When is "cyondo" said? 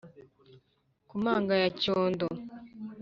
1.81-2.27